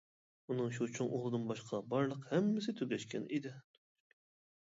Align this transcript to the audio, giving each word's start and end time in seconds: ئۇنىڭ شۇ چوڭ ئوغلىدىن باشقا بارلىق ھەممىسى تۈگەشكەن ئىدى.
ئۇنىڭ 0.53 0.69
شۇ 0.77 0.85
چوڭ 0.93 1.09
ئوغلىدىن 1.17 1.43
باشقا 1.51 1.81
بارلىق 1.91 2.25
ھەممىسى 2.31 2.75
تۈگەشكەن 2.81 3.27
ئىدى. 3.37 3.55